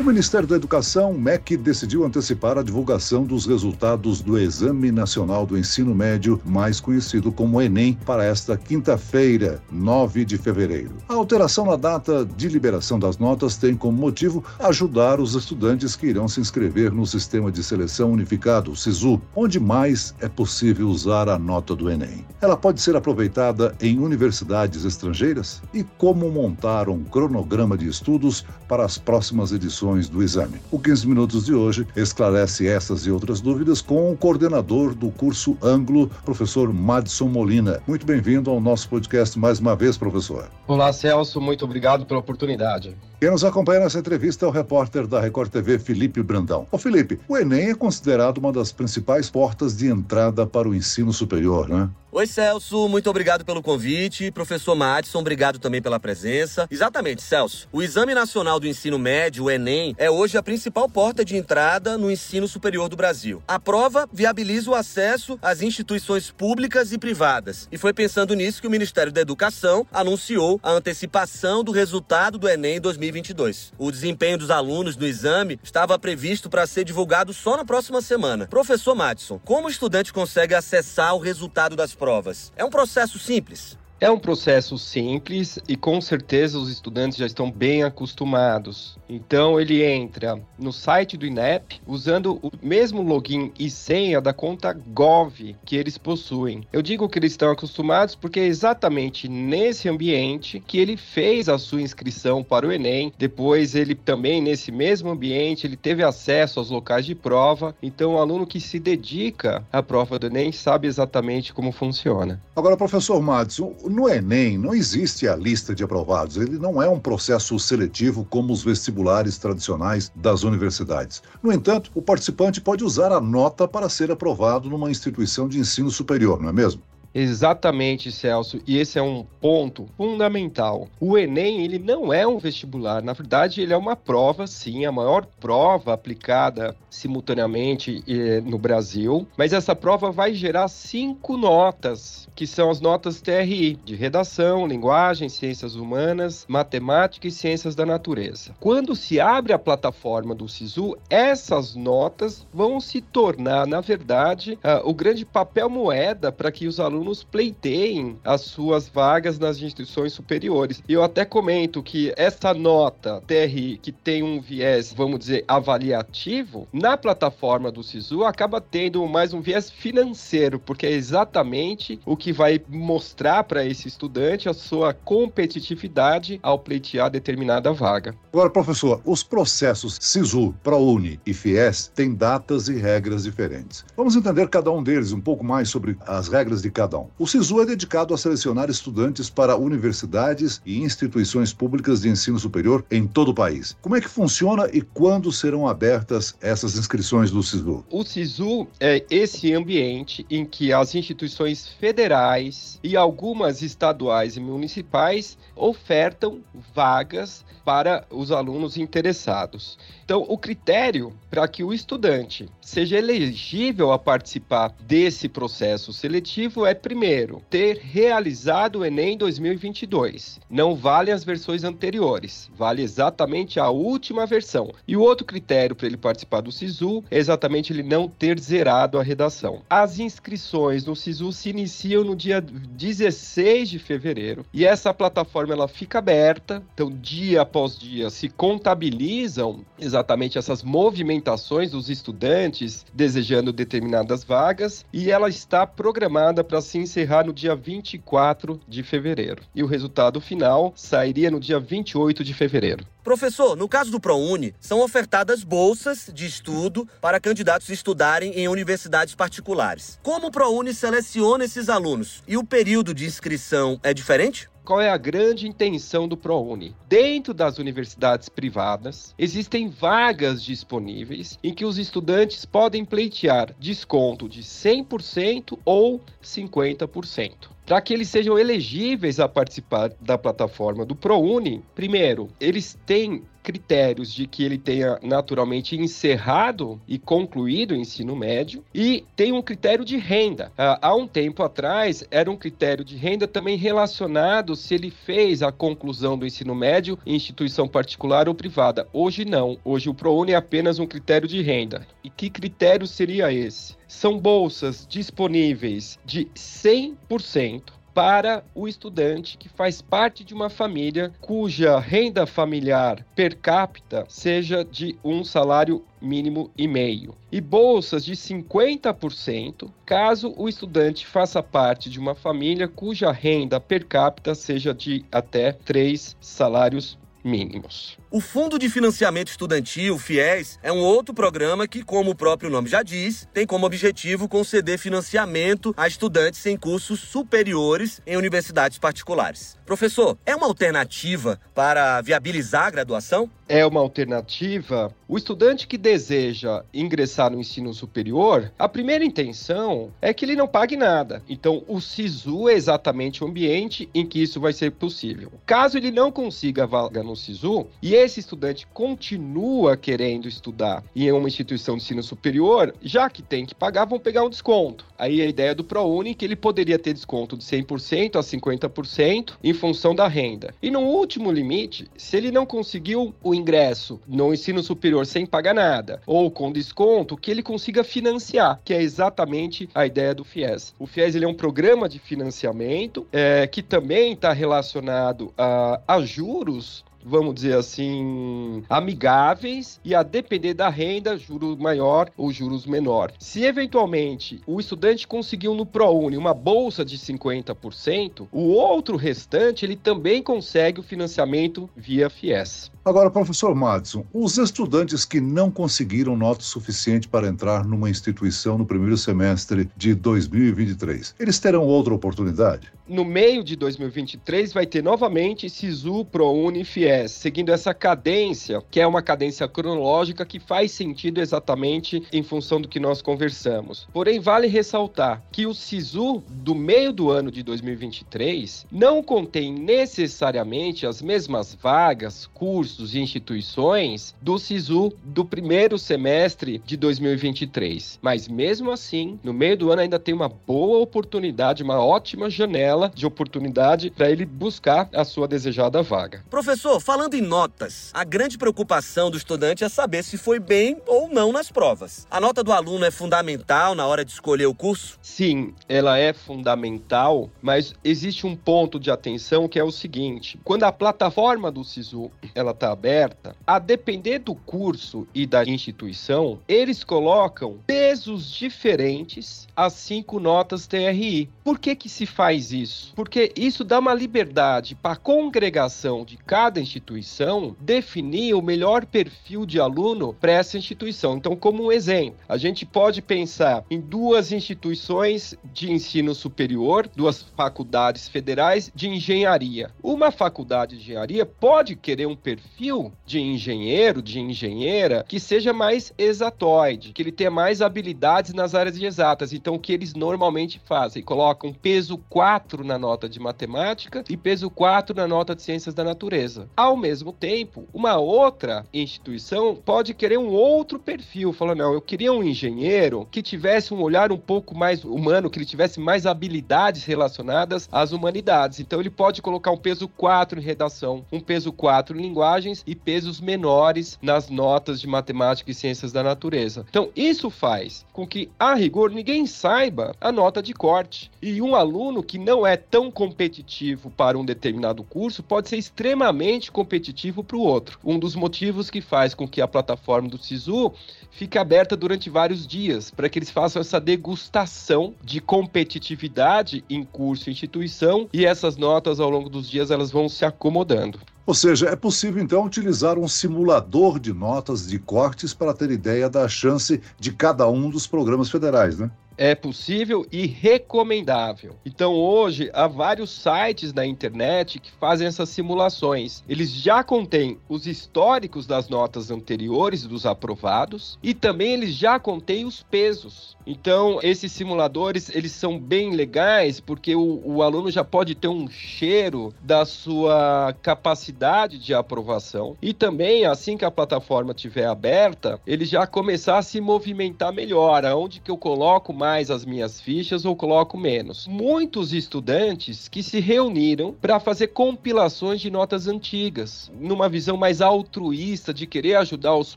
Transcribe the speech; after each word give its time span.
O 0.00 0.04
Ministério 0.04 0.46
da 0.46 0.54
Educação, 0.54 1.12
MEC, 1.12 1.56
decidiu 1.56 2.04
antecipar 2.04 2.56
a 2.56 2.62
divulgação 2.62 3.24
dos 3.24 3.46
resultados 3.46 4.20
do 4.20 4.38
Exame 4.38 4.92
Nacional 4.92 5.44
do 5.44 5.58
Ensino 5.58 5.92
Médio, 5.92 6.40
mais 6.44 6.78
conhecido 6.78 7.32
como 7.32 7.60
Enem, 7.60 7.98
para 8.06 8.24
esta 8.24 8.56
quinta-feira, 8.56 9.60
9 9.72 10.24
de 10.24 10.38
fevereiro. 10.38 10.92
A 11.08 11.14
alteração 11.14 11.66
na 11.66 11.74
data 11.74 12.24
de 12.24 12.48
liberação 12.48 12.96
das 12.96 13.18
notas 13.18 13.56
tem 13.56 13.74
como 13.74 13.98
motivo 13.98 14.44
ajudar 14.60 15.18
os 15.18 15.34
estudantes 15.34 15.96
que 15.96 16.06
irão 16.06 16.28
se 16.28 16.40
inscrever 16.40 16.92
no 16.92 17.04
Sistema 17.04 17.50
de 17.50 17.64
Seleção 17.64 18.12
Unificado, 18.12 18.76
SISU, 18.76 19.20
onde 19.34 19.58
mais 19.58 20.14
é 20.20 20.28
possível 20.28 20.88
usar 20.88 21.28
a 21.28 21.36
nota 21.36 21.74
do 21.74 21.90
Enem. 21.90 22.24
Ela 22.40 22.56
pode 22.56 22.80
ser 22.80 22.94
aproveitada 22.94 23.74
em 23.80 23.98
universidades 23.98 24.84
estrangeiras? 24.84 25.60
E 25.74 25.82
como 25.82 26.30
montar 26.30 26.88
um 26.88 27.02
cronograma 27.02 27.76
de 27.76 27.88
estudos 27.88 28.44
para 28.68 28.84
as 28.84 28.96
próximas 28.96 29.50
edições 29.50 29.87
do 29.88 30.22
exame. 30.22 30.60
O 30.70 30.78
15 30.78 31.08
Minutos 31.08 31.46
de 31.46 31.54
hoje 31.54 31.86
esclarece 31.96 32.66
essas 32.68 33.06
e 33.06 33.10
outras 33.10 33.40
dúvidas 33.40 33.80
com 33.80 34.12
o 34.12 34.16
coordenador 34.16 34.94
do 34.94 35.10
curso 35.10 35.56
Anglo, 35.62 36.10
professor 36.26 36.72
Madison 36.72 37.26
Molina. 37.26 37.80
Muito 37.86 38.04
bem-vindo 38.04 38.50
ao 38.50 38.60
nosso 38.60 38.86
podcast 38.88 39.38
mais 39.38 39.58
uma 39.58 39.74
vez, 39.74 39.96
professor. 39.96 40.50
Olá, 40.66 40.92
Celso, 40.92 41.40
muito 41.40 41.64
obrigado 41.64 42.04
pela 42.04 42.20
oportunidade. 42.20 42.94
Quem 43.20 43.32
nos 43.32 43.42
acompanha 43.42 43.80
nessa 43.80 43.98
entrevista 43.98 44.46
é 44.46 44.48
o 44.48 44.52
repórter 44.52 45.04
da 45.04 45.20
Record 45.20 45.50
TV, 45.50 45.76
Felipe 45.80 46.22
Brandão. 46.22 46.68
Ô 46.70 46.78
Felipe, 46.78 47.18
o 47.26 47.36
Enem 47.36 47.70
é 47.70 47.74
considerado 47.74 48.38
uma 48.38 48.52
das 48.52 48.70
principais 48.70 49.28
portas 49.28 49.76
de 49.76 49.88
entrada 49.88 50.46
para 50.46 50.68
o 50.68 50.74
ensino 50.74 51.12
superior, 51.12 51.68
né? 51.68 51.90
Oi, 52.10 52.26
Celso, 52.26 52.88
muito 52.88 53.10
obrigado 53.10 53.44
pelo 53.44 53.62
convite. 53.62 54.30
Professor 54.30 54.74
Madison, 54.74 55.18
obrigado 55.18 55.58
também 55.58 55.82
pela 55.82 56.00
presença. 56.00 56.66
Exatamente, 56.70 57.20
Celso. 57.20 57.68
O 57.70 57.82
Exame 57.82 58.14
Nacional 58.14 58.58
do 58.58 58.66
Ensino 58.66 58.98
Médio, 58.98 59.44
o 59.44 59.50
Enem, 59.50 59.94
é 59.98 60.10
hoje 60.10 60.38
a 60.38 60.42
principal 60.42 60.88
porta 60.88 61.22
de 61.22 61.36
entrada 61.36 61.98
no 61.98 62.10
ensino 62.10 62.48
superior 62.48 62.88
do 62.88 62.96
Brasil. 62.96 63.42
A 63.46 63.60
prova 63.60 64.08
viabiliza 64.10 64.70
o 64.70 64.74
acesso 64.74 65.38
às 65.42 65.60
instituições 65.60 66.30
públicas 66.30 66.92
e 66.92 66.98
privadas. 66.98 67.68
E 67.70 67.76
foi 67.76 67.92
pensando 67.92 68.34
nisso 68.34 68.62
que 68.62 68.66
o 68.66 68.70
Ministério 68.70 69.12
da 69.12 69.20
Educação 69.20 69.86
anunciou 69.92 70.58
a 70.62 70.72
antecipação 70.72 71.62
do 71.62 71.72
resultado 71.72 72.38
do 72.38 72.48
Enem 72.48 72.80
2022. 73.10 73.72
O 73.78 73.90
desempenho 73.90 74.38
dos 74.38 74.50
alunos 74.50 74.96
no 74.96 75.06
exame 75.06 75.58
estava 75.62 75.98
previsto 75.98 76.48
para 76.48 76.66
ser 76.66 76.84
divulgado 76.84 77.32
só 77.32 77.56
na 77.56 77.64
próxima 77.64 78.00
semana. 78.00 78.46
Professor 78.46 78.94
Madison, 78.94 79.38
como 79.44 79.66
o 79.66 79.70
estudante 79.70 80.12
consegue 80.12 80.54
acessar 80.54 81.14
o 81.14 81.18
resultado 81.18 81.74
das 81.74 81.94
provas. 81.94 82.52
É 82.56 82.64
um 82.64 82.70
processo 82.70 83.18
simples. 83.18 83.76
É 84.00 84.08
um 84.08 84.18
processo 84.18 84.78
simples 84.78 85.58
e 85.66 85.76
com 85.76 86.00
certeza 86.00 86.56
os 86.56 86.70
estudantes 86.70 87.18
já 87.18 87.26
estão 87.26 87.50
bem 87.50 87.82
acostumados. 87.82 88.96
Então 89.08 89.60
ele 89.60 89.82
entra 89.82 90.40
no 90.56 90.72
site 90.72 91.16
do 91.16 91.26
INEP 91.26 91.80
usando 91.84 92.38
o 92.40 92.52
mesmo 92.62 93.02
login 93.02 93.50
e 93.58 93.68
senha 93.68 94.20
da 94.20 94.32
conta 94.32 94.72
Gov 94.72 95.56
que 95.64 95.74
eles 95.74 95.98
possuem. 95.98 96.62
Eu 96.72 96.80
digo 96.80 97.08
que 97.08 97.18
eles 97.18 97.32
estão 97.32 97.50
acostumados 97.50 98.14
porque 98.14 98.38
é 98.38 98.46
exatamente 98.46 99.26
nesse 99.26 99.88
ambiente 99.88 100.62
que 100.64 100.78
ele 100.78 100.96
fez 100.96 101.48
a 101.48 101.58
sua 101.58 101.82
inscrição 101.82 102.44
para 102.44 102.68
o 102.68 102.72
Enem. 102.72 103.12
Depois 103.18 103.74
ele 103.74 103.96
também 103.96 104.40
nesse 104.40 104.70
mesmo 104.70 105.10
ambiente 105.10 105.66
ele 105.66 105.76
teve 105.76 106.04
acesso 106.04 106.60
aos 106.60 106.70
locais 106.70 107.04
de 107.04 107.16
prova. 107.16 107.74
Então 107.82 108.14
o 108.14 108.18
aluno 108.18 108.46
que 108.46 108.60
se 108.60 108.78
dedica 108.78 109.66
à 109.72 109.82
prova 109.82 110.20
do 110.20 110.28
Enem 110.28 110.52
sabe 110.52 110.86
exatamente 110.86 111.52
como 111.52 111.72
funciona. 111.72 112.40
Agora, 112.54 112.76
professor 112.76 113.20
Madison, 113.20 113.74
no 113.88 114.08
Enem 114.08 114.58
não 114.58 114.74
existe 114.74 115.26
a 115.26 115.34
lista 115.34 115.74
de 115.74 115.82
aprovados. 115.82 116.36
Ele 116.36 116.58
não 116.58 116.82
é 116.82 116.88
um 116.88 117.00
processo 117.00 117.58
seletivo 117.58 118.24
como 118.24 118.52
os 118.52 118.62
vestibulares 118.62 119.38
tradicionais 119.38 120.12
das 120.14 120.42
universidades. 120.42 121.22
No 121.42 121.52
entanto, 121.52 121.90
o 121.94 122.02
participante 122.02 122.60
pode 122.60 122.84
usar 122.84 123.12
a 123.12 123.20
nota 123.20 123.66
para 123.66 123.88
ser 123.88 124.10
aprovado 124.10 124.68
numa 124.68 124.90
instituição 124.90 125.48
de 125.48 125.58
ensino 125.58 125.90
superior, 125.90 126.40
não 126.40 126.50
é 126.50 126.52
mesmo? 126.52 126.82
Exatamente, 127.14 128.12
Celso. 128.12 128.60
E 128.66 128.78
esse 128.78 128.98
é 128.98 129.02
um 129.02 129.24
ponto 129.40 129.88
fundamental. 129.96 130.88
O 131.00 131.16
Enem, 131.16 131.64
ele 131.64 131.78
não 131.78 132.12
é 132.12 132.26
um 132.26 132.38
vestibular. 132.38 133.02
Na 133.02 133.12
verdade, 133.12 133.60
ele 133.60 133.72
é 133.72 133.76
uma 133.76 133.96
prova, 133.96 134.46
sim, 134.46 134.84
a 134.84 134.92
maior 134.92 135.26
prova 135.40 135.92
aplicada 135.92 136.76
simultaneamente 136.90 138.02
eh, 138.06 138.40
no 138.40 138.58
Brasil. 138.58 139.26
Mas 139.36 139.52
essa 139.52 139.74
prova 139.74 140.10
vai 140.10 140.34
gerar 140.34 140.68
cinco 140.68 141.36
notas, 141.36 142.28
que 142.34 142.46
são 142.46 142.70
as 142.70 142.80
notas 142.80 143.20
TRI, 143.20 143.78
de 143.84 143.94
redação, 143.94 144.66
linguagem, 144.66 145.28
ciências 145.28 145.74
humanas, 145.74 146.44
matemática 146.48 147.26
e 147.26 147.30
ciências 147.30 147.74
da 147.74 147.86
natureza. 147.86 148.54
Quando 148.60 148.94
se 148.94 149.18
abre 149.20 149.52
a 149.52 149.58
plataforma 149.58 150.34
do 150.34 150.48
SISU, 150.48 150.96
essas 151.08 151.74
notas 151.74 152.46
vão 152.52 152.80
se 152.80 153.00
tornar, 153.00 153.66
na 153.66 153.80
verdade, 153.80 154.58
uh, 154.64 154.88
o 154.88 154.94
grande 154.94 155.24
papel 155.24 155.68
moeda 155.68 156.30
para 156.30 156.52
que 156.52 156.66
os 156.66 156.78
alunos 156.78 156.97
alunos 156.98 157.22
pleiteiem 157.22 158.18
as 158.24 158.40
suas 158.42 158.88
vagas 158.88 159.38
nas 159.38 159.62
instituições 159.62 160.12
superiores. 160.12 160.82
Eu 160.88 161.02
até 161.02 161.24
comento 161.24 161.82
que 161.82 162.12
essa 162.16 162.52
nota 162.52 163.22
TRI, 163.26 163.78
que 163.80 163.92
tem 163.92 164.22
um 164.22 164.40
viés, 164.40 164.92
vamos 164.92 165.20
dizer, 165.20 165.44
avaliativo, 165.46 166.66
na 166.72 166.96
plataforma 166.96 167.70
do 167.70 167.82
SISU 167.82 168.24
acaba 168.24 168.60
tendo 168.60 169.06
mais 169.06 169.32
um 169.32 169.40
viés 169.40 169.70
financeiro, 169.70 170.58
porque 170.58 170.86
é 170.86 170.92
exatamente 170.92 172.00
o 172.04 172.16
que 172.16 172.32
vai 172.32 172.60
mostrar 172.68 173.44
para 173.44 173.64
esse 173.64 173.86
estudante 173.86 174.48
a 174.48 174.54
sua 174.54 174.92
competitividade 174.92 176.40
ao 176.42 176.58
pleitear 176.58 177.10
determinada 177.10 177.72
vaga. 177.72 178.14
Agora, 178.32 178.50
professor, 178.50 179.00
os 179.04 179.22
processos 179.22 179.98
SISU, 180.00 180.54
ProUni 180.62 181.20
e 181.24 181.32
FIES 181.32 181.92
têm 181.94 182.14
datas 182.14 182.68
e 182.68 182.74
regras 182.76 183.22
diferentes. 183.24 183.84
Vamos 183.96 184.16
entender 184.16 184.48
cada 184.48 184.70
um 184.70 184.82
deles 184.82 185.12
um 185.12 185.20
pouco 185.20 185.44
mais 185.44 185.68
sobre 185.68 185.96
as 186.06 186.28
regras 186.28 186.62
de 186.62 186.70
cada 186.70 186.87
cidadão. 186.88 187.10
O 187.18 187.26
SISU 187.26 187.60
é 187.60 187.66
dedicado 187.66 188.14
a 188.14 188.18
selecionar 188.18 188.70
estudantes 188.70 189.28
para 189.28 189.56
universidades 189.56 190.60
e 190.64 190.78
instituições 190.78 191.52
públicas 191.52 192.00
de 192.00 192.08
ensino 192.08 192.38
superior 192.38 192.84
em 192.90 193.06
todo 193.06 193.28
o 193.28 193.34
país. 193.34 193.76
Como 193.82 193.94
é 193.94 194.00
que 194.00 194.08
funciona 194.08 194.68
e 194.72 194.80
quando 194.80 195.30
serão 195.30 195.68
abertas 195.68 196.34
essas 196.40 196.76
inscrições 196.76 197.30
do 197.30 197.42
SISU? 197.42 197.84
O 197.90 198.02
SISU 198.02 198.66
é 198.80 199.04
esse 199.10 199.52
ambiente 199.52 200.26
em 200.30 200.44
que 200.44 200.72
as 200.72 200.94
instituições 200.94 201.68
federais 201.68 202.80
e 202.82 202.96
algumas 202.96 203.62
estaduais 203.62 204.36
e 204.36 204.40
municipais 204.40 205.36
ofertam 205.54 206.40
vagas 206.74 207.44
para 207.64 208.06
os 208.10 208.32
alunos 208.32 208.78
interessados. 208.78 209.78
Então, 210.02 210.24
o 210.26 210.38
critério 210.38 211.12
para 211.28 211.46
que 211.46 211.62
o 211.62 211.70
estudante 211.70 212.48
seja 212.62 212.96
elegível 212.96 213.92
a 213.92 213.98
participar 213.98 214.74
desse 214.80 215.28
processo 215.28 215.92
seletivo 215.92 216.64
é, 216.64 216.72
primeiro, 216.78 217.42
ter 217.50 217.78
realizado 217.78 218.76
o 218.76 218.84
Enem 218.84 219.18
2022. 219.18 220.40
Não 220.48 220.74
vale 220.74 221.10
as 221.10 221.24
versões 221.24 221.64
anteriores, 221.64 222.50
vale 222.56 222.82
exatamente 222.82 223.60
a 223.60 223.68
última 223.68 224.24
versão. 224.26 224.72
E 224.86 224.96
o 224.96 225.00
outro 225.00 225.26
critério 225.26 225.76
para 225.76 225.86
ele 225.86 225.96
participar 225.96 226.40
do 226.40 226.52
SISU 226.52 227.04
é 227.10 227.18
exatamente 227.18 227.72
ele 227.72 227.82
não 227.82 228.08
ter 228.08 228.38
zerado 228.38 228.98
a 228.98 229.02
redação. 229.02 229.62
As 229.68 229.98
inscrições 229.98 230.84
no 230.84 230.96
SISU 230.96 231.32
se 231.32 231.50
iniciam 231.50 232.04
no 232.04 232.16
dia 232.16 232.40
16 232.40 233.68
de 233.68 233.78
fevereiro 233.78 234.46
e 234.52 234.64
essa 234.64 234.94
plataforma 234.94 235.52
ela 235.52 235.68
fica 235.68 235.98
aberta, 235.98 236.62
então 236.72 236.90
dia 236.90 237.42
após 237.42 237.78
dia 237.78 238.10
se 238.10 238.28
contabilizam 238.28 239.64
exatamente 239.78 240.38
essas 240.38 240.62
movimentações 240.62 241.70
dos 241.70 241.88
estudantes 241.88 242.84
desejando 242.94 243.52
determinadas 243.52 244.24
vagas 244.24 244.84
e 244.92 245.10
ela 245.10 245.28
está 245.28 245.66
programada 245.66 246.44
para 246.44 246.60
se 246.68 246.78
encerrar 246.78 247.24
no 247.24 247.32
dia 247.32 247.56
24 247.56 248.60
de 248.68 248.82
fevereiro. 248.82 249.42
E 249.54 249.62
o 249.62 249.66
resultado 249.66 250.20
final 250.20 250.72
sairia 250.76 251.30
no 251.30 251.40
dia 251.40 251.58
28 251.58 252.22
de 252.22 252.34
fevereiro. 252.34 252.84
Professor, 253.02 253.56
no 253.56 253.66
caso 253.66 253.90
do 253.90 253.98
ProUni, 253.98 254.54
são 254.60 254.80
ofertadas 254.80 255.42
bolsas 255.42 256.10
de 256.12 256.26
estudo 256.26 256.86
para 257.00 257.18
candidatos 257.18 257.70
estudarem 257.70 258.32
em 258.34 258.48
universidades 258.48 259.14
particulares. 259.14 259.98
Como 260.02 260.26
o 260.26 260.30
ProUni 260.30 260.74
seleciona 260.74 261.44
esses 261.44 261.70
alunos? 261.70 262.22
E 262.28 262.36
o 262.36 262.44
período 262.44 262.92
de 262.92 263.06
inscrição 263.06 263.80
é 263.82 263.94
diferente? 263.94 264.48
Qual 264.68 264.82
é 264.82 264.90
a 264.90 264.98
grande 264.98 265.48
intenção 265.48 266.06
do 266.06 266.14
ProUni? 266.14 266.76
Dentro 266.86 267.32
das 267.32 267.56
universidades 267.56 268.28
privadas, 268.28 269.14
existem 269.18 269.66
vagas 269.66 270.44
disponíveis 270.44 271.38
em 271.42 271.54
que 271.54 271.64
os 271.64 271.78
estudantes 271.78 272.44
podem 272.44 272.84
pleitear 272.84 273.54
desconto 273.58 274.28
de 274.28 274.42
100% 274.42 275.58
ou 275.64 276.02
50%. 276.22 277.48
Para 277.64 277.80
que 277.80 277.94
eles 277.94 278.08
sejam 278.08 278.38
elegíveis 278.38 279.18
a 279.18 279.26
participar 279.26 279.90
da 280.02 280.18
plataforma 280.18 280.84
do 280.84 280.94
ProUni, 280.94 281.64
primeiro, 281.74 282.28
eles 282.38 282.78
têm 282.84 283.22
critérios 283.48 284.12
de 284.12 284.26
que 284.26 284.44
ele 284.44 284.58
tenha 284.58 284.98
naturalmente 285.02 285.74
encerrado 285.74 286.78
e 286.86 286.98
concluído 286.98 287.70
o 287.70 287.76
ensino 287.76 288.14
médio 288.14 288.62
e 288.74 289.06
tem 289.16 289.32
um 289.32 289.40
critério 289.40 289.86
de 289.86 289.96
renda. 289.96 290.52
Ah, 290.58 290.78
há 290.82 290.94
um 290.94 291.06
tempo 291.06 291.42
atrás 291.42 292.04
era 292.10 292.30
um 292.30 292.36
critério 292.36 292.84
de 292.84 292.94
renda 292.94 293.26
também 293.26 293.56
relacionado 293.56 294.54
se 294.54 294.74
ele 294.74 294.90
fez 294.90 295.42
a 295.42 295.50
conclusão 295.50 296.18
do 296.18 296.26
ensino 296.26 296.54
médio 296.54 296.98
em 297.06 297.14
instituição 297.14 297.66
particular 297.66 298.28
ou 298.28 298.34
privada. 298.34 298.86
Hoje 298.92 299.24
não. 299.24 299.56
Hoje 299.64 299.88
o 299.88 299.94
ProUni 299.94 300.32
é 300.32 300.36
apenas 300.36 300.78
um 300.78 300.86
critério 300.86 301.26
de 301.26 301.40
renda. 301.40 301.86
E 302.04 302.10
que 302.10 302.28
critério 302.28 302.86
seria 302.86 303.32
esse? 303.32 303.78
São 303.88 304.18
bolsas 304.18 304.86
disponíveis 304.86 305.98
de 306.04 306.26
100% 306.34 307.77
para 307.98 308.44
o 308.54 308.68
estudante 308.68 309.36
que 309.36 309.48
faz 309.48 309.82
parte 309.82 310.22
de 310.22 310.32
uma 310.32 310.48
família 310.48 311.12
cuja 311.20 311.80
renda 311.80 312.26
familiar 312.26 313.04
per 313.12 313.36
capita 313.36 314.06
seja 314.08 314.64
de 314.64 314.96
um 315.02 315.24
salário 315.24 315.84
mínimo 316.00 316.48
e 316.56 316.68
meio. 316.68 317.16
E 317.32 317.40
bolsas 317.40 318.04
de 318.04 318.14
50% 318.14 319.68
caso 319.84 320.32
o 320.36 320.48
estudante 320.48 321.04
faça 321.04 321.42
parte 321.42 321.90
de 321.90 321.98
uma 321.98 322.14
família 322.14 322.68
cuja 322.68 323.10
renda 323.10 323.58
per 323.58 323.84
capita 323.84 324.32
seja 324.32 324.72
de 324.72 325.04
até 325.10 325.50
três 325.50 326.16
salários 326.20 326.96
mínimos. 327.28 327.98
O 328.10 328.20
Fundo 328.20 328.58
de 328.58 328.68
Financiamento 328.68 329.28
Estudantil, 329.28 329.98
FIES, 329.98 330.58
é 330.62 330.72
um 330.72 330.78
outro 330.78 331.14
programa 331.14 331.68
que, 331.68 331.84
como 331.84 332.10
o 332.10 332.14
próprio 332.14 332.48
nome 332.50 332.68
já 332.68 332.82
diz, 332.82 333.28
tem 333.32 333.46
como 333.46 333.66
objetivo 333.66 334.28
conceder 334.28 334.78
financiamento 334.78 335.74
a 335.76 335.86
estudantes 335.86 336.44
em 336.46 336.56
cursos 336.56 337.00
superiores 337.00 338.00
em 338.06 338.16
universidades 338.16 338.78
particulares. 338.78 339.58
Professor, 339.66 340.18
é 340.24 340.34
uma 340.34 340.46
alternativa 340.46 341.38
para 341.54 342.00
viabilizar 342.00 342.66
a 342.66 342.70
graduação? 342.70 343.30
É 343.46 343.64
uma 343.64 343.80
alternativa. 343.80 344.94
O 345.10 345.16
estudante 345.16 345.66
que 345.66 345.78
deseja 345.78 346.62
ingressar 346.72 347.32
no 347.32 347.40
ensino 347.40 347.72
superior, 347.72 348.52
a 348.58 348.68
primeira 348.68 349.02
intenção 349.02 349.90
é 350.02 350.12
que 350.12 350.22
ele 350.22 350.36
não 350.36 350.46
pague 350.46 350.76
nada. 350.76 351.22
Então, 351.26 351.64
o 351.66 351.80
SISU 351.80 352.46
é 352.46 352.52
exatamente 352.52 353.24
o 353.24 353.26
ambiente 353.26 353.88
em 353.94 354.04
que 354.04 354.22
isso 354.22 354.38
vai 354.38 354.52
ser 354.52 354.70
possível. 354.72 355.32
Caso 355.46 355.78
ele 355.78 355.90
não 355.90 356.12
consiga 356.12 356.66
vaga 356.66 357.02
no 357.02 357.16
SISU 357.16 357.66
e 357.80 357.94
esse 357.94 358.20
estudante 358.20 358.66
continua 358.66 359.78
querendo 359.78 360.28
estudar 360.28 360.84
em 360.94 361.10
uma 361.10 361.28
instituição 361.28 361.78
de 361.78 361.84
ensino 361.84 362.02
superior, 362.02 362.74
já 362.82 363.08
que 363.08 363.22
tem 363.22 363.46
que 363.46 363.54
pagar, 363.54 363.86
vão 363.86 363.98
pegar 363.98 364.24
um 364.24 364.28
desconto. 364.28 364.84
Aí 364.98 365.22
a 365.22 365.26
ideia 365.26 365.54
do 365.54 365.64
ProUni 365.64 366.10
é 366.10 366.14
que 366.14 366.24
ele 366.26 366.36
poderia 366.36 366.78
ter 366.78 366.92
desconto 366.92 367.34
de 367.34 367.44
100% 367.44 368.16
a 368.16 368.20
50% 368.20 369.38
em 369.42 369.54
função 369.54 369.94
da 369.94 370.06
renda. 370.06 370.54
E 370.60 370.70
no 370.70 370.80
último 370.80 371.32
limite, 371.32 371.88
se 371.96 372.18
ele 372.18 372.30
não 372.30 372.44
conseguiu 372.44 373.14
o 373.22 373.34
ingresso 373.34 373.98
no 374.06 374.34
ensino 374.34 374.62
superior 374.62 374.97
sem 375.04 375.26
pagar 375.26 375.54
nada, 375.54 376.00
ou 376.06 376.30
com 376.30 376.52
desconto, 376.52 377.16
que 377.16 377.30
ele 377.30 377.42
consiga 377.42 377.84
financiar, 377.84 378.60
que 378.64 378.74
é 378.74 378.82
exatamente 378.82 379.68
a 379.74 379.86
ideia 379.86 380.14
do 380.14 380.24
FIES. 380.24 380.74
O 380.78 380.86
FIES 380.86 381.14
ele 381.14 381.24
é 381.24 381.28
um 381.28 381.34
programa 381.34 381.88
de 381.88 381.98
financiamento 381.98 383.06
é, 383.12 383.46
que 383.46 383.62
também 383.62 384.12
está 384.12 384.32
relacionado 384.32 385.32
a, 385.36 385.80
a 385.86 386.00
juros 386.00 386.84
vamos 387.08 387.34
dizer 387.34 387.56
assim, 387.56 388.62
amigáveis 388.68 389.80
e 389.84 389.94
a 389.94 390.02
depender 390.02 390.54
da 390.54 390.68
renda, 390.68 391.16
juros 391.16 391.56
maior 391.56 392.10
ou 392.16 392.30
juros 392.32 392.66
menor. 392.66 393.12
Se 393.18 393.44
eventualmente 393.44 394.40
o 394.46 394.60
estudante 394.60 395.06
conseguiu 395.06 395.54
no 395.54 395.64
ProUni 395.64 396.16
uma 396.16 396.34
bolsa 396.34 396.84
de 396.84 396.98
50%, 396.98 398.28
o 398.30 398.48
outro 398.48 398.96
restante 398.96 399.64
ele 399.64 399.76
também 399.76 400.22
consegue 400.22 400.80
o 400.80 400.82
financiamento 400.82 401.68
via 401.76 402.10
FIES. 402.10 402.70
Agora, 402.88 403.10
professor 403.10 403.54
Madison, 403.54 404.02
os 404.14 404.38
estudantes 404.38 405.04
que 405.04 405.20
não 405.20 405.50
conseguiram 405.50 406.16
nota 406.16 406.42
suficiente 406.42 407.06
para 407.06 407.28
entrar 407.28 407.66
numa 407.66 407.90
instituição 407.90 408.56
no 408.56 408.64
primeiro 408.64 408.96
semestre 408.96 409.68
de 409.76 409.94
2023, 409.94 411.14
eles 411.20 411.38
terão 411.38 411.64
outra 411.64 411.92
oportunidade? 411.92 412.72
No 412.88 413.04
meio 413.04 413.44
de 413.44 413.56
2023 413.56 414.54
vai 414.54 414.64
ter 414.64 414.82
novamente 414.82 415.50
SISU, 415.50 416.06
ProUni 416.06 416.62
e 416.62 416.64
FIES, 416.64 416.97
seguindo 417.06 417.50
essa 417.50 417.74
cadência, 417.74 418.62
que 418.70 418.80
é 418.80 418.86
uma 418.86 419.02
cadência 419.02 419.46
cronológica 419.46 420.24
que 420.24 420.40
faz 420.40 420.72
sentido 420.72 421.20
exatamente 421.20 422.02
em 422.12 422.22
função 422.22 422.60
do 422.60 422.68
que 422.68 422.80
nós 422.80 423.02
conversamos. 423.02 423.86
Porém, 423.92 424.18
vale 424.18 424.46
ressaltar 424.46 425.22
que 425.30 425.46
o 425.46 425.54
SISU 425.54 426.22
do 426.28 426.54
meio 426.54 426.92
do 426.92 427.10
ano 427.10 427.30
de 427.30 427.42
2023 427.42 428.66
não 428.72 429.02
contém 429.02 429.52
necessariamente 429.52 430.86
as 430.86 431.02
mesmas 431.02 431.54
vagas, 431.54 432.26
cursos, 432.26 432.78
cursos 432.78 432.94
e 432.94 433.00
instituições 433.00 434.14
do 434.22 434.38
SISU 434.38 434.92
do 435.04 435.24
primeiro 435.24 435.76
semestre 435.76 436.62
de 436.64 436.76
2023. 436.76 437.98
Mas 438.00 438.28
mesmo 438.28 438.70
assim, 438.70 439.18
no 439.22 439.32
meio 439.32 439.56
do 439.56 439.70
ano 439.70 439.82
ainda 439.82 439.98
tem 439.98 440.14
uma 440.14 440.28
boa 440.28 440.78
oportunidade, 440.78 441.62
uma 441.62 441.82
ótima 441.82 442.30
janela 442.30 442.90
de 442.94 443.06
oportunidade 443.06 443.90
para 443.90 444.10
ele 444.10 444.24
buscar 444.24 444.88
a 444.94 445.04
sua 445.04 445.28
desejada 445.28 445.82
vaga. 445.82 446.24
Professor, 446.30 446.80
falando 446.88 447.12
em 447.12 447.20
notas, 447.20 447.90
a 447.92 448.02
grande 448.02 448.38
preocupação 448.38 449.10
do 449.10 449.18
estudante 449.18 449.62
é 449.62 449.68
saber 449.68 450.02
se 450.02 450.16
foi 450.16 450.40
bem 450.40 450.80
ou 450.86 451.06
não 451.06 451.32
nas 451.32 451.50
provas. 451.50 452.06
A 452.10 452.18
nota 452.18 452.42
do 452.42 452.50
aluno 452.50 452.82
é 452.82 452.90
fundamental 452.90 453.74
na 453.74 453.86
hora 453.86 454.02
de 454.02 454.10
escolher 454.10 454.46
o 454.46 454.54
curso? 454.54 454.98
Sim, 455.02 455.52
ela 455.68 455.98
é 455.98 456.14
fundamental, 456.14 457.28
mas 457.42 457.74
existe 457.84 458.26
um 458.26 458.34
ponto 458.34 458.80
de 458.80 458.90
atenção 458.90 459.46
que 459.46 459.58
é 459.58 459.62
o 459.62 459.70
seguinte: 459.70 460.40
quando 460.42 460.62
a 460.64 460.72
plataforma 460.72 461.52
do 461.52 461.62
SISU 461.62 462.10
ela 462.34 462.52
está 462.52 462.72
aberta, 462.72 463.36
a 463.46 463.58
depender 463.58 464.20
do 464.20 464.34
curso 464.34 465.06
e 465.14 465.26
da 465.26 465.44
instituição, 465.44 466.40
eles 466.48 466.82
colocam 466.82 467.58
pesos 467.66 468.32
diferentes 468.32 469.46
às 469.54 469.74
cinco 469.74 470.18
notas 470.18 470.66
TRI. 470.66 471.28
Por 471.44 471.58
que 471.58 471.76
que 471.76 471.90
se 471.90 472.06
faz 472.06 472.50
isso? 472.50 472.94
Porque 472.96 473.30
isso 473.36 473.62
dá 473.62 473.78
uma 473.78 473.92
liberdade 473.92 474.74
para 474.74 474.92
a 474.92 474.96
congregação 474.96 476.02
de 476.02 476.16
cada 476.16 476.58
instituição 476.68 477.56
definir 477.58 478.34
o 478.34 478.42
melhor 478.42 478.84
perfil 478.84 479.46
de 479.46 479.58
aluno 479.58 480.12
para 480.12 480.32
essa 480.32 480.58
instituição. 480.58 481.16
Então, 481.16 481.34
como 481.34 481.64
um 481.64 481.72
exemplo, 481.72 482.18
a 482.28 482.36
gente 482.36 482.66
pode 482.66 483.00
pensar 483.00 483.64
em 483.70 483.80
duas 483.80 484.30
instituições 484.30 485.34
de 485.52 485.72
ensino 485.72 486.14
superior, 486.14 486.88
duas 486.94 487.22
faculdades 487.22 488.08
federais 488.08 488.70
de 488.74 488.88
engenharia. 488.88 489.70
Uma 489.82 490.10
faculdade 490.10 490.76
de 490.76 490.82
engenharia 490.82 491.24
pode 491.24 491.74
querer 491.74 492.06
um 492.06 492.16
perfil 492.16 492.92
de 493.06 493.20
engenheiro, 493.20 494.02
de 494.02 494.20
engenheira, 494.20 495.04
que 495.08 495.18
seja 495.18 495.52
mais 495.52 495.92
exatoide, 495.96 496.92
que 496.92 497.02
ele 497.02 497.12
tenha 497.12 497.30
mais 497.30 497.62
habilidades 497.62 498.34
nas 498.34 498.54
áreas 498.54 498.80
exatas. 498.80 499.32
Então, 499.32 499.54
o 499.54 499.58
que 499.58 499.72
eles 499.72 499.94
normalmente 499.94 500.60
fazem? 500.64 501.02
Colocam 501.02 501.52
peso 501.52 501.98
4 502.10 502.64
na 502.64 502.78
nota 502.78 503.08
de 503.08 503.18
matemática 503.18 504.04
e 504.08 504.16
peso 504.16 504.50
4 504.50 504.94
na 504.94 505.06
nota 505.06 505.34
de 505.34 505.42
ciências 505.42 505.74
da 505.74 505.84
natureza. 505.84 506.48
Ao 506.58 506.76
mesmo 506.76 507.12
tempo, 507.12 507.68
uma 507.72 507.98
outra 507.98 508.66
instituição 508.74 509.54
pode 509.54 509.94
querer 509.94 510.18
um 510.18 510.26
outro 510.26 510.76
perfil, 510.76 511.32
falando, 511.32 511.58
não, 511.58 511.72
eu 511.72 511.80
queria 511.80 512.12
um 512.12 512.20
engenheiro 512.20 513.06
que 513.12 513.22
tivesse 513.22 513.72
um 513.72 513.80
olhar 513.80 514.10
um 514.10 514.16
pouco 514.18 514.58
mais 514.58 514.82
humano, 514.82 515.30
que 515.30 515.38
ele 515.38 515.46
tivesse 515.46 515.78
mais 515.78 516.04
habilidades 516.04 516.84
relacionadas 516.84 517.68
às 517.70 517.92
humanidades. 517.92 518.58
Então, 518.58 518.80
ele 518.80 518.90
pode 518.90 519.22
colocar 519.22 519.52
um 519.52 519.56
peso 519.56 519.86
4 519.86 520.40
em 520.40 520.42
redação, 520.42 521.04
um 521.12 521.20
peso 521.20 521.52
4 521.52 521.96
em 521.96 522.02
linguagem 522.02 522.52
e 522.66 522.74
pesos 522.74 523.20
menores 523.20 523.96
nas 524.02 524.28
notas 524.28 524.80
de 524.80 524.88
matemática 524.88 525.52
e 525.52 525.54
ciências 525.54 525.92
da 525.92 526.02
natureza. 526.02 526.66
Então, 526.68 526.90
isso 526.96 527.30
faz 527.30 527.86
com 527.92 528.04
que, 528.04 528.28
a 528.36 528.54
rigor, 528.54 528.90
ninguém 528.90 529.26
saiba 529.26 529.94
a 530.00 530.10
nota 530.10 530.42
de 530.42 530.52
corte. 530.52 531.08
E 531.22 531.40
um 531.40 531.54
aluno 531.54 532.02
que 532.02 532.18
não 532.18 532.44
é 532.44 532.56
tão 532.56 532.90
competitivo 532.90 533.90
para 533.90 534.18
um 534.18 534.24
determinado 534.24 534.82
curso 534.82 535.22
pode 535.22 535.48
ser 535.48 535.56
extremamente 535.56 536.47
competitivo 536.50 537.22
para 537.22 537.36
o 537.36 537.40
outro. 537.40 537.78
Um 537.84 537.98
dos 537.98 538.14
motivos 538.14 538.70
que 538.70 538.80
faz 538.80 539.14
com 539.14 539.26
que 539.26 539.40
a 539.40 539.48
plataforma 539.48 540.08
do 540.08 540.18
SISU 540.18 540.72
fique 541.10 541.38
aberta 541.38 541.76
durante 541.76 542.10
vários 542.10 542.46
dias, 542.46 542.90
para 542.90 543.08
que 543.08 543.18
eles 543.18 543.30
façam 543.30 543.60
essa 543.60 543.80
degustação 543.80 544.94
de 545.02 545.20
competitividade 545.20 546.64
em 546.68 546.84
curso 546.84 547.28
e 547.28 547.32
instituição, 547.32 548.08
e 548.12 548.24
essas 548.24 548.56
notas 548.56 549.00
ao 549.00 549.10
longo 549.10 549.28
dos 549.28 549.48
dias 549.48 549.70
elas 549.70 549.90
vão 549.90 550.08
se 550.08 550.24
acomodando. 550.24 550.98
Ou 551.28 551.34
seja, 551.34 551.68
é 551.68 551.76
possível 551.76 552.22
então 552.22 552.46
utilizar 552.46 552.98
um 552.98 553.06
simulador 553.06 553.98
de 553.98 554.14
notas 554.14 554.66
de 554.66 554.78
cortes 554.78 555.34
para 555.34 555.52
ter 555.52 555.70
ideia 555.70 556.08
da 556.08 556.26
chance 556.26 556.80
de 556.98 557.12
cada 557.12 557.46
um 557.46 557.68
dos 557.68 557.86
programas 557.86 558.30
federais, 558.30 558.78
né? 558.78 558.90
é 559.18 559.34
possível 559.34 560.06
e 560.12 560.26
recomendável. 560.26 561.56
Então 561.66 561.92
hoje 561.92 562.48
há 562.54 562.68
vários 562.68 563.10
sites 563.10 563.72
na 563.74 563.84
internet 563.84 564.60
que 564.60 564.70
fazem 564.70 565.08
essas 565.08 565.28
simulações. 565.28 566.22
Eles 566.28 566.52
já 566.52 566.84
contêm 566.84 567.36
os 567.48 567.66
históricos 567.66 568.46
das 568.46 568.68
notas 568.68 569.10
anteriores 569.10 569.82
dos 569.82 570.06
aprovados 570.06 570.96
e 571.02 571.12
também 571.12 571.54
eles 571.54 571.74
já 571.74 571.98
contêm 571.98 572.44
os 572.44 572.62
pesos. 572.62 573.36
Então 573.44 573.98
esses 574.04 574.30
simuladores 574.30 575.10
eles 575.12 575.32
são 575.32 575.58
bem 575.58 575.96
legais 575.96 576.60
porque 576.60 576.94
o, 576.94 577.20
o 577.24 577.42
aluno 577.42 577.72
já 577.72 577.82
pode 577.82 578.14
ter 578.14 578.28
um 578.28 578.48
cheiro 578.48 579.34
da 579.42 579.66
sua 579.66 580.54
capacidade 580.62 581.17
de 581.58 581.74
aprovação 581.74 582.56
e 582.62 582.72
também 582.72 583.26
assim 583.26 583.56
que 583.56 583.64
a 583.64 583.70
plataforma 583.70 584.32
estiver 584.32 584.66
aberta 584.66 585.40
ele 585.46 585.64
já 585.64 585.86
começar 585.86 586.38
a 586.38 586.42
se 586.42 586.60
movimentar 586.60 587.32
melhor, 587.32 587.84
aonde 587.84 588.20
que 588.20 588.30
eu 588.30 588.36
coloco 588.36 588.92
mais 588.92 589.30
as 589.30 589.44
minhas 589.44 589.80
fichas 589.80 590.24
ou 590.24 590.36
coloco 590.36 590.78
menos. 590.78 591.26
Muitos 591.26 591.92
estudantes 591.92 592.88
que 592.88 593.02
se 593.02 593.18
reuniram 593.20 593.94
para 594.00 594.20
fazer 594.20 594.48
compilações 594.48 595.40
de 595.40 595.50
notas 595.50 595.86
antigas, 595.86 596.70
numa 596.78 597.08
visão 597.08 597.36
mais 597.36 597.60
altruísta 597.60 598.54
de 598.54 598.66
querer 598.66 598.96
ajudar 598.96 599.34
os 599.34 599.56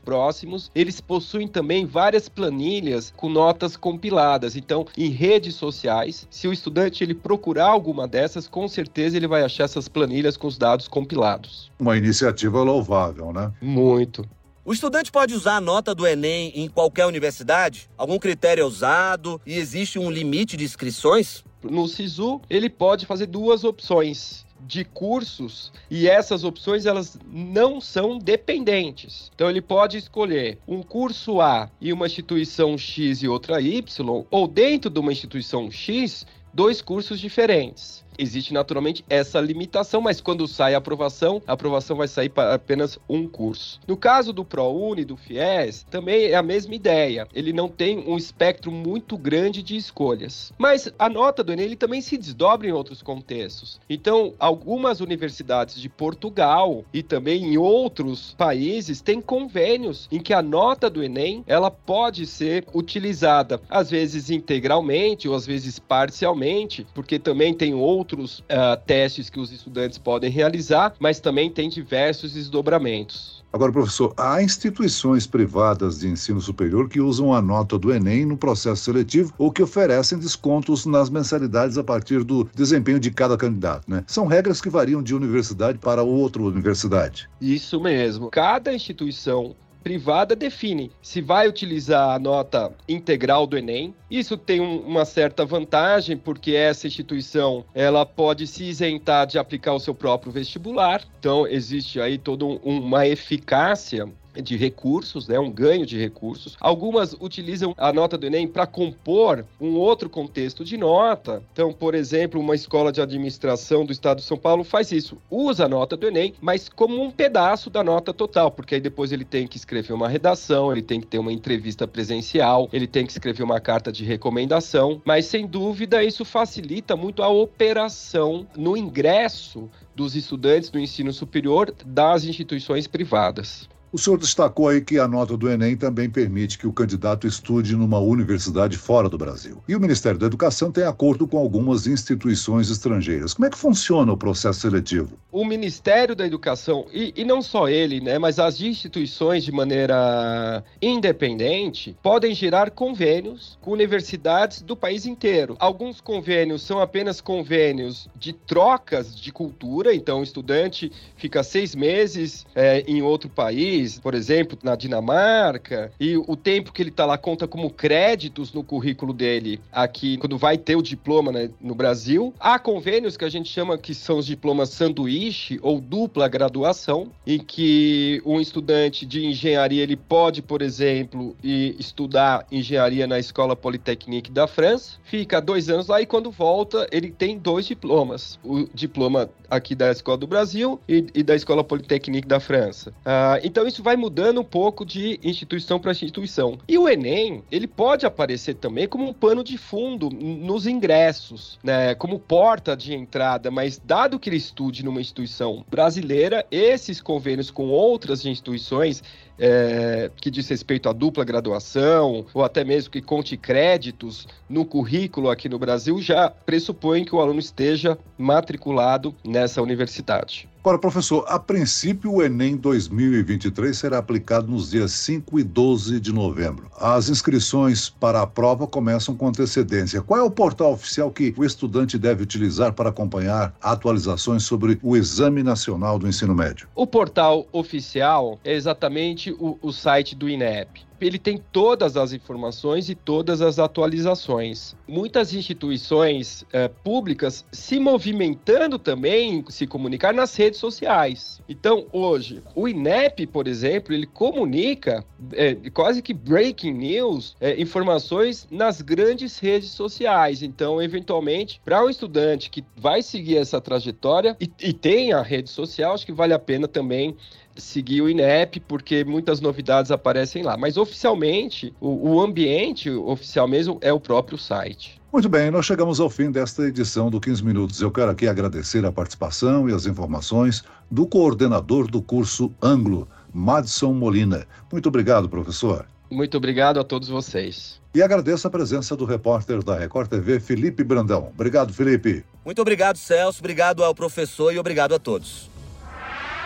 próximos. 0.00 0.70
Eles 0.74 1.00
possuem 1.00 1.46
também 1.46 1.86
várias 1.86 2.28
planilhas 2.28 3.12
com 3.16 3.28
notas 3.28 3.76
compiladas. 3.76 4.56
Então, 4.56 4.86
em 4.96 5.08
redes 5.10 5.54
sociais, 5.54 6.26
se 6.30 6.48
o 6.48 6.52
estudante 6.52 7.04
ele 7.04 7.14
procurar 7.14 7.66
alguma 7.66 8.08
dessas, 8.08 8.48
com 8.48 8.66
certeza 8.66 9.16
ele 9.16 9.26
vai 9.26 9.42
achar 9.42 9.64
essas 9.64 9.88
planilhas 9.88 10.36
com 10.36 10.46
os 10.46 10.58
dados 10.58 10.88
compilados. 10.88 11.51
Uma 11.78 11.96
iniciativa 11.96 12.62
louvável, 12.62 13.32
né? 13.32 13.52
Muito. 13.60 14.28
O 14.64 14.72
estudante 14.72 15.10
pode 15.10 15.34
usar 15.34 15.56
a 15.56 15.60
nota 15.60 15.92
do 15.92 16.06
Enem 16.06 16.52
em 16.54 16.68
qualquer 16.68 17.04
universidade? 17.06 17.90
Algum 17.98 18.16
critério 18.16 18.62
é 18.62 18.64
usado 18.64 19.40
e 19.44 19.54
existe 19.54 19.98
um 19.98 20.08
limite 20.08 20.56
de 20.56 20.64
inscrições? 20.64 21.42
No 21.64 21.88
SISU, 21.88 22.40
ele 22.48 22.70
pode 22.70 23.04
fazer 23.04 23.26
duas 23.26 23.64
opções 23.64 24.46
de 24.60 24.84
cursos 24.84 25.72
e 25.90 26.08
essas 26.08 26.44
opções 26.44 26.86
elas 26.86 27.18
não 27.26 27.80
são 27.80 28.18
dependentes. 28.18 29.32
Então 29.34 29.50
ele 29.50 29.60
pode 29.60 29.98
escolher 29.98 30.58
um 30.66 30.80
curso 30.80 31.40
A 31.40 31.68
e 31.80 31.92
uma 31.92 32.06
instituição 32.06 32.78
X 32.78 33.22
e 33.22 33.28
outra 33.28 33.60
Y, 33.60 34.24
ou 34.30 34.46
dentro 34.46 34.88
de 34.88 35.00
uma 35.00 35.10
instituição 35.10 35.72
X, 35.72 36.24
dois 36.54 36.80
cursos 36.80 37.18
diferentes 37.18 38.04
existe 38.18 38.52
naturalmente 38.52 39.04
essa 39.08 39.40
limitação, 39.40 40.00
mas 40.00 40.20
quando 40.20 40.46
sai 40.46 40.74
a 40.74 40.78
aprovação, 40.78 41.42
a 41.46 41.52
aprovação 41.52 41.96
vai 41.96 42.08
sair 42.08 42.28
para 42.28 42.54
apenas 42.54 42.98
um 43.08 43.26
curso. 43.26 43.80
No 43.86 43.96
caso 43.96 44.32
do 44.32 44.44
ProUni, 44.44 45.04
do 45.04 45.16
FIES, 45.16 45.86
também 45.90 46.26
é 46.26 46.34
a 46.34 46.42
mesma 46.42 46.74
ideia. 46.74 47.26
Ele 47.34 47.52
não 47.52 47.68
tem 47.68 47.98
um 47.98 48.16
espectro 48.16 48.70
muito 48.70 49.16
grande 49.16 49.62
de 49.62 49.76
escolhas. 49.76 50.52
Mas 50.58 50.92
a 50.98 51.08
nota 51.08 51.42
do 51.42 51.52
Enem 51.52 51.66
ele 51.66 51.76
também 51.76 52.00
se 52.00 52.16
desdobra 52.16 52.66
em 52.66 52.72
outros 52.72 53.02
contextos. 53.02 53.80
Então, 53.88 54.34
algumas 54.38 55.00
universidades 55.00 55.80
de 55.80 55.88
Portugal 55.88 56.84
e 56.92 57.02
também 57.02 57.44
em 57.44 57.58
outros 57.58 58.34
países 58.36 59.00
têm 59.00 59.20
convênios 59.20 60.08
em 60.10 60.20
que 60.20 60.34
a 60.34 60.42
nota 60.42 60.88
do 60.88 61.02
Enem 61.02 61.44
ela 61.46 61.70
pode 61.70 62.26
ser 62.26 62.66
utilizada, 62.74 63.60
às 63.68 63.90
vezes 63.90 64.30
integralmente 64.30 65.28
ou 65.28 65.34
às 65.34 65.46
vezes 65.46 65.78
parcialmente, 65.78 66.86
porque 66.94 67.18
também 67.18 67.54
tem 67.54 67.74
outros 67.74 68.01
outros 68.02 68.40
uh, 68.40 68.76
testes 68.84 69.30
que 69.30 69.38
os 69.38 69.52
estudantes 69.52 69.96
podem 69.96 70.28
realizar, 70.28 70.94
mas 70.98 71.20
também 71.20 71.48
tem 71.48 71.68
diversos 71.68 72.32
desdobramentos. 72.32 73.42
Agora, 73.52 73.70
professor, 73.70 74.12
há 74.16 74.42
instituições 74.42 75.26
privadas 75.26 76.00
de 76.00 76.08
ensino 76.08 76.40
superior 76.40 76.88
que 76.88 77.00
usam 77.00 77.32
a 77.32 77.40
nota 77.40 77.78
do 77.78 77.92
Enem 77.92 78.24
no 78.24 78.36
processo 78.36 78.82
seletivo 78.82 79.32
ou 79.38 79.52
que 79.52 79.62
oferecem 79.62 80.18
descontos 80.18 80.86
nas 80.86 81.10
mensalidades 81.10 81.78
a 81.78 81.84
partir 81.84 82.24
do 82.24 82.48
desempenho 82.54 82.98
de 82.98 83.10
cada 83.10 83.36
candidato, 83.36 83.88
né? 83.88 84.02
São 84.06 84.26
regras 84.26 84.60
que 84.60 84.70
variam 84.70 85.02
de 85.02 85.14
universidade 85.14 85.78
para 85.78 86.02
outra 86.02 86.42
universidade. 86.42 87.28
Isso 87.40 87.78
mesmo. 87.80 88.30
Cada 88.30 88.72
instituição 88.72 89.54
privada 89.82 90.36
define 90.36 90.90
se 91.02 91.20
vai 91.20 91.48
utilizar 91.48 92.14
a 92.14 92.18
nota 92.18 92.72
integral 92.88 93.46
do 93.46 93.58
Enem. 93.58 93.94
Isso 94.10 94.36
tem 94.36 94.60
um, 94.60 94.78
uma 94.80 95.04
certa 95.04 95.44
vantagem 95.44 96.16
porque 96.16 96.52
essa 96.52 96.86
instituição 96.86 97.64
ela 97.74 98.06
pode 98.06 98.46
se 98.46 98.64
isentar 98.64 99.26
de 99.26 99.38
aplicar 99.38 99.74
o 99.74 99.80
seu 99.80 99.94
próprio 99.94 100.32
vestibular. 100.32 101.02
Então 101.18 101.46
existe 101.46 102.00
aí 102.00 102.16
toda 102.16 102.44
um, 102.44 102.56
uma 102.64 103.06
eficácia 103.06 104.08
de 104.40 104.56
recursos, 104.56 105.28
né, 105.28 105.38
um 105.38 105.50
ganho 105.50 105.84
de 105.84 105.98
recursos. 105.98 106.56
Algumas 106.60 107.14
utilizam 107.20 107.74
a 107.76 107.92
nota 107.92 108.16
do 108.16 108.26
Enem 108.26 108.46
para 108.46 108.66
compor 108.66 109.44
um 109.60 109.74
outro 109.74 110.08
contexto 110.08 110.64
de 110.64 110.76
nota. 110.76 111.42
Então, 111.52 111.72
por 111.72 111.94
exemplo, 111.94 112.40
uma 112.40 112.54
escola 112.54 112.92
de 112.92 113.00
administração 113.00 113.84
do 113.84 113.92
estado 113.92 114.18
de 114.18 114.24
São 114.24 114.36
Paulo 114.36 114.64
faz 114.64 114.92
isso, 114.92 115.18
usa 115.30 115.66
a 115.66 115.68
nota 115.68 115.96
do 115.96 116.06
Enem, 116.06 116.34
mas 116.40 116.68
como 116.68 117.02
um 117.02 117.10
pedaço 117.10 117.68
da 117.68 117.82
nota 117.82 118.12
total, 118.12 118.50
porque 118.50 118.76
aí 118.76 118.80
depois 118.80 119.12
ele 119.12 119.24
tem 119.24 119.46
que 119.46 119.56
escrever 119.56 119.92
uma 119.92 120.08
redação, 120.08 120.72
ele 120.72 120.82
tem 120.82 121.00
que 121.00 121.06
ter 121.06 121.18
uma 121.18 121.32
entrevista 121.32 121.86
presencial, 121.86 122.68
ele 122.72 122.86
tem 122.86 123.04
que 123.04 123.12
escrever 123.12 123.42
uma 123.42 123.60
carta 123.60 123.92
de 123.92 124.04
recomendação, 124.04 125.00
mas 125.04 125.26
sem 125.26 125.46
dúvida 125.46 126.02
isso 126.02 126.24
facilita 126.24 126.96
muito 126.96 127.22
a 127.22 127.28
operação 127.28 128.46
no 128.56 128.76
ingresso 128.76 129.70
dos 129.94 130.16
estudantes 130.16 130.70
do 130.70 130.78
ensino 130.78 131.12
superior 131.12 131.74
das 131.84 132.24
instituições 132.24 132.86
privadas. 132.86 133.68
O 133.92 133.98
senhor 133.98 134.16
destacou 134.16 134.68
aí 134.68 134.80
que 134.80 134.98
a 134.98 135.06
nota 135.06 135.36
do 135.36 135.50
Enem 135.50 135.76
também 135.76 136.08
permite 136.08 136.56
que 136.56 136.66
o 136.66 136.72
candidato 136.72 137.26
estude 137.26 137.76
numa 137.76 137.98
universidade 137.98 138.78
fora 138.78 139.06
do 139.06 139.18
Brasil. 139.18 139.62
E 139.68 139.76
o 139.76 139.80
Ministério 139.80 140.18
da 140.18 140.24
Educação 140.24 140.72
tem 140.72 140.84
acordo 140.84 141.28
com 141.28 141.36
algumas 141.36 141.86
instituições 141.86 142.70
estrangeiras. 142.70 143.34
Como 143.34 143.44
é 143.44 143.50
que 143.50 143.58
funciona 143.58 144.10
o 144.10 144.16
processo 144.16 144.60
seletivo? 144.60 145.18
O 145.30 145.44
Ministério 145.44 146.16
da 146.16 146.26
Educação, 146.26 146.86
e, 146.90 147.12
e 147.14 147.22
não 147.22 147.42
só 147.42 147.68
ele, 147.68 148.00
né, 148.00 148.18
mas 148.18 148.38
as 148.38 148.62
instituições 148.62 149.44
de 149.44 149.52
maneira 149.52 150.64
independente, 150.80 151.94
podem 152.02 152.34
gerar 152.34 152.70
convênios 152.70 153.58
com 153.60 153.72
universidades 153.72 154.62
do 154.62 154.74
país 154.74 155.04
inteiro. 155.04 155.54
Alguns 155.58 156.00
convênios 156.00 156.62
são 156.62 156.80
apenas 156.80 157.20
convênios 157.20 158.08
de 158.16 158.32
trocas 158.32 159.14
de 159.14 159.30
cultura, 159.30 159.94
então 159.94 160.20
o 160.20 160.22
estudante 160.22 160.90
fica 161.14 161.42
seis 161.42 161.74
meses 161.74 162.46
é, 162.54 162.80
em 162.86 163.02
outro 163.02 163.28
país 163.28 163.81
por 164.02 164.14
exemplo, 164.14 164.58
na 164.62 164.76
Dinamarca, 164.76 165.92
e 165.98 166.16
o 166.16 166.36
tempo 166.36 166.72
que 166.72 166.82
ele 166.82 166.90
está 166.90 167.06
lá 167.06 167.16
conta 167.18 167.46
como 167.46 167.70
créditos 167.70 168.52
no 168.52 168.62
currículo 168.62 169.12
dele 169.12 169.60
aqui, 169.70 170.16
quando 170.16 170.38
vai 170.38 170.58
ter 170.58 170.76
o 170.76 170.82
diploma 170.82 171.32
né, 171.32 171.50
no 171.60 171.74
Brasil. 171.74 172.34
Há 172.38 172.58
convênios 172.58 173.16
que 173.16 173.24
a 173.24 173.28
gente 173.28 173.48
chama 173.48 173.78
que 173.78 173.94
são 173.94 174.18
os 174.18 174.26
diplomas 174.26 174.70
sanduíche 174.70 175.58
ou 175.62 175.80
dupla 175.80 176.28
graduação, 176.28 177.10
em 177.26 177.38
que 177.38 178.22
um 178.24 178.40
estudante 178.40 179.06
de 179.06 179.24
engenharia 179.24 179.82
ele 179.82 179.96
pode, 179.96 180.42
por 180.42 180.62
exemplo, 180.62 181.36
estudar 181.42 182.46
engenharia 182.50 183.06
na 183.06 183.18
Escola 183.18 183.54
Polytechnique 183.56 184.30
da 184.30 184.46
França, 184.46 184.98
fica 185.04 185.40
dois 185.40 185.68
anos 185.68 185.86
lá 185.86 186.00
e 186.00 186.06
quando 186.06 186.30
volta 186.30 186.86
ele 186.90 187.10
tem 187.10 187.38
dois 187.38 187.66
diplomas. 187.66 188.38
O 188.44 188.68
diploma 188.74 189.28
aqui 189.48 189.74
da 189.74 189.90
Escola 189.90 190.16
do 190.16 190.26
Brasil 190.26 190.80
e, 190.88 191.06
e 191.14 191.22
da 191.22 191.34
Escola 191.34 191.62
Polytechnique 191.62 192.26
da 192.26 192.40
França. 192.40 192.92
Ah, 193.04 193.38
então 193.42 193.66
isso 193.72 193.82
vai 193.82 193.96
mudando 193.96 194.40
um 194.40 194.44
pouco 194.44 194.84
de 194.84 195.18
instituição 195.22 195.80
para 195.80 195.92
instituição. 195.92 196.58
E 196.68 196.78
o 196.78 196.88
Enem, 196.88 197.42
ele 197.50 197.66
pode 197.66 198.06
aparecer 198.06 198.54
também 198.54 198.86
como 198.86 199.08
um 199.08 199.12
pano 199.12 199.42
de 199.42 199.56
fundo 199.56 200.10
nos 200.10 200.66
ingressos, 200.66 201.58
né, 201.62 201.94
como 201.94 202.18
porta 202.18 202.76
de 202.76 202.94
entrada, 202.94 203.50
mas 203.50 203.80
dado 203.82 204.18
que 204.18 204.28
ele 204.28 204.36
estude 204.36 204.84
numa 204.84 205.00
instituição 205.00 205.64
brasileira, 205.68 206.46
esses 206.50 207.00
convênios 207.00 207.50
com 207.50 207.68
outras 207.68 208.24
instituições 208.24 209.02
é, 209.38 210.10
que 210.16 210.30
diz 210.30 210.48
respeito 210.48 210.88
à 210.88 210.92
dupla 210.92 211.24
graduação, 211.24 212.26
ou 212.32 212.44
até 212.44 212.62
mesmo 212.64 212.90
que 212.90 213.00
conte 213.00 213.36
créditos 213.36 214.28
no 214.48 214.64
currículo 214.64 215.30
aqui 215.30 215.48
no 215.48 215.58
Brasil, 215.58 216.00
já 216.00 216.30
pressupõe 216.30 217.04
que 217.04 217.14
o 217.14 217.20
aluno 217.20 217.40
esteja 217.40 217.98
matriculado 218.18 219.14
nessa 219.24 219.62
universidade. 219.62 220.51
Agora, 220.64 220.78
professor, 220.78 221.24
a 221.26 221.40
princípio 221.40 222.12
o 222.12 222.22
Enem 222.22 222.56
2023 222.56 223.76
será 223.76 223.98
aplicado 223.98 224.46
nos 224.46 224.70
dias 224.70 224.92
5 224.92 225.40
e 225.40 225.42
12 225.42 225.98
de 225.98 226.12
novembro. 226.12 226.70
As 226.78 227.08
inscrições 227.08 227.90
para 227.90 228.22
a 228.22 228.26
prova 228.28 228.64
começam 228.68 229.12
com 229.16 229.26
antecedência. 229.26 230.00
Qual 230.00 230.20
é 230.20 230.22
o 230.22 230.30
portal 230.30 230.72
oficial 230.74 231.10
que 231.10 231.34
o 231.36 231.44
estudante 231.44 231.98
deve 231.98 232.22
utilizar 232.22 232.72
para 232.74 232.90
acompanhar 232.90 233.52
atualizações 233.60 234.44
sobre 234.44 234.78
o 234.84 234.96
Exame 234.96 235.42
Nacional 235.42 235.98
do 235.98 236.06
Ensino 236.06 236.32
Médio? 236.32 236.68
O 236.76 236.86
portal 236.86 237.44
oficial 237.50 238.38
é 238.44 238.54
exatamente 238.54 239.32
o, 239.32 239.58
o 239.60 239.72
site 239.72 240.14
do 240.14 240.28
INEP? 240.28 240.86
Ele 241.06 241.18
tem 241.18 241.42
todas 241.52 241.96
as 241.96 242.12
informações 242.12 242.88
e 242.88 242.94
todas 242.94 243.40
as 243.40 243.58
atualizações. 243.58 244.74
Muitas 244.86 245.34
instituições 245.34 246.44
é, 246.52 246.68
públicas 246.68 247.44
se 247.52 247.78
movimentando 247.78 248.78
também, 248.78 249.44
se 249.48 249.66
comunicar 249.66 250.12
nas 250.14 250.34
redes 250.36 250.58
sociais. 250.58 251.40
Então, 251.48 251.86
hoje, 251.92 252.42
o 252.54 252.68
INEP, 252.68 253.26
por 253.26 253.46
exemplo, 253.46 253.94
ele 253.94 254.06
comunica 254.06 255.04
é, 255.32 255.54
quase 255.70 256.02
que 256.02 256.14
breaking 256.14 256.72
news, 256.72 257.36
é, 257.40 257.60
informações 257.60 258.46
nas 258.50 258.80
grandes 258.80 259.38
redes 259.38 259.70
sociais. 259.70 260.42
Então, 260.42 260.80
eventualmente, 260.80 261.60
para 261.64 261.84
um 261.84 261.90
estudante 261.90 262.50
que 262.50 262.64
vai 262.76 263.02
seguir 263.02 263.36
essa 263.36 263.60
trajetória 263.60 264.36
e, 264.40 264.50
e 264.60 264.72
tem 264.72 265.12
a 265.12 265.22
rede 265.22 265.50
social, 265.50 265.94
acho 265.94 266.06
que 266.06 266.12
vale 266.12 266.32
a 266.32 266.38
pena 266.38 266.68
também 266.68 267.16
seguir 267.56 268.00
o 268.02 268.08
INEP, 268.08 268.60
porque 268.60 269.04
muitas 269.04 269.40
novidades 269.40 269.90
aparecem 269.90 270.42
lá. 270.42 270.56
Mas 270.56 270.76
oficialmente, 270.76 271.74
o, 271.80 272.14
o 272.14 272.20
ambiente 272.20 272.90
oficial 272.90 273.46
mesmo 273.46 273.78
é 273.80 273.92
o 273.92 274.00
próprio 274.00 274.38
site. 274.38 275.00
Muito 275.12 275.28
bem, 275.28 275.50
nós 275.50 275.66
chegamos 275.66 276.00
ao 276.00 276.08
fim 276.08 276.30
desta 276.30 276.62
edição 276.62 277.10
do 277.10 277.20
15 277.20 277.44
Minutos. 277.44 277.80
Eu 277.82 277.90
quero 277.90 278.10
aqui 278.10 278.26
agradecer 278.26 278.84
a 278.86 278.90
participação 278.90 279.68
e 279.68 279.74
as 279.74 279.84
informações 279.84 280.64
do 280.90 281.06
coordenador 281.06 281.86
do 281.86 282.00
curso 282.00 282.50
Anglo, 282.62 283.06
Madson 283.32 283.92
Molina. 283.92 284.46
Muito 284.72 284.88
obrigado, 284.88 285.28
professor. 285.28 285.86
Muito 286.10 286.36
obrigado 286.36 286.80
a 286.80 286.84
todos 286.84 287.08
vocês. 287.08 287.80
E 287.94 288.02
agradeço 288.02 288.46
a 288.46 288.50
presença 288.50 288.96
do 288.96 289.04
repórter 289.04 289.62
da 289.62 289.76
Record 289.76 290.08
TV, 290.08 290.40
Felipe 290.40 290.82
Brandão. 290.82 291.30
Obrigado, 291.34 291.74
Felipe. 291.74 292.24
Muito 292.42 292.62
obrigado, 292.62 292.96
Celso. 292.96 293.40
Obrigado 293.40 293.84
ao 293.84 293.94
professor 293.94 294.52
e 294.52 294.58
obrigado 294.58 294.94
a 294.94 294.98
todos. 294.98 295.51